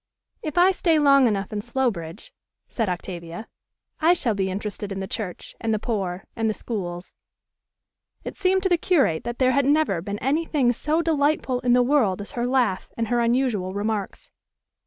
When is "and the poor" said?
5.61-6.23